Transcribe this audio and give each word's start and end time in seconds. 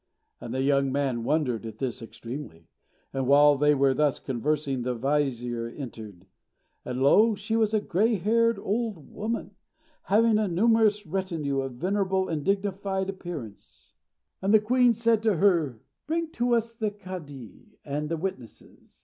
And 0.39 0.51
the 0.51 0.63
young 0.63 0.91
man 0.91 1.23
wondered 1.23 1.63
at 1.63 1.77
this 1.77 2.01
extremely. 2.01 2.67
And 3.13 3.27
while 3.27 3.55
they 3.55 3.75
were 3.75 3.93
thus 3.93 4.17
conversing, 4.17 4.81
the 4.81 4.95
vizier 4.95 5.67
entered; 5.67 6.25
and 6.83 7.03
lo! 7.03 7.35
she 7.35 7.55
was 7.55 7.71
a 7.71 7.79
grey 7.79 8.15
haired 8.15 8.57
old 8.57 9.13
woman, 9.13 9.51
having 10.05 10.39
a 10.39 10.47
numerous 10.47 11.05
retinue, 11.05 11.59
of 11.61 11.73
venerable 11.73 12.29
and 12.29 12.43
dignified 12.43 13.09
appearance; 13.11 13.93
and 14.41 14.51
the 14.51 14.59
queen 14.59 14.95
said 14.95 15.21
to 15.21 15.35
her, 15.35 15.77
"Bring 16.07 16.31
to 16.31 16.55
us 16.55 16.73
the 16.73 16.89
Kádee 16.89 17.77
and 17.85 18.09
the 18.09 18.17
witnesses." 18.17 18.99